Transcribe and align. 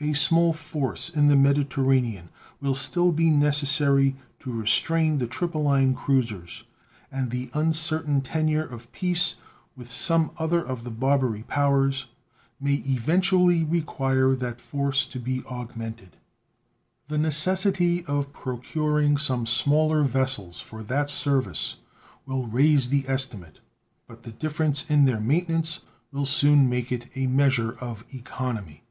A 0.00 0.14
small 0.14 0.54
force 0.54 1.10
in 1.10 1.28
the 1.28 1.36
Mediterranean 1.36 2.30
will 2.62 2.74
still 2.74 3.12
be 3.12 3.28
necessary 3.28 4.16
to 4.38 4.50
restrain 4.50 5.18
the 5.18 5.26
Tripoline 5.26 5.92
cruisers, 5.94 6.64
and 7.12 7.30
the 7.30 7.50
uncertain 7.52 8.22
tenure 8.22 8.64
of 8.64 8.90
peace 8.92 9.34
with 9.76 9.90
some 9.90 10.30
other 10.38 10.66
of 10.66 10.82
the 10.82 10.90
Barbary 10.90 11.42
Powers 11.42 12.06
may 12.58 12.82
eventually 12.86 13.64
require 13.64 14.34
that 14.34 14.62
force 14.62 15.06
to 15.08 15.20
be 15.20 15.42
augmented. 15.44 16.16
The 17.08 17.18
necessity 17.18 18.02
of 18.06 18.32
procuring 18.32 19.18
some 19.18 19.44
smaller 19.44 20.02
vessels 20.04 20.58
for 20.58 20.82
that 20.84 21.10
service 21.10 21.76
will 22.24 22.46
raise 22.46 22.88
the 22.88 23.06
estimate, 23.06 23.60
but 24.06 24.22
the 24.22 24.32
difference 24.32 24.88
in 24.90 25.04
their 25.04 25.20
maintenance 25.20 25.80
will 26.12 26.24
soon 26.24 26.66
make 26.70 26.90
it 26.90 27.10
a 27.14 27.26
measure 27.26 27.76
of 27.78 28.06
economy. 28.08 28.82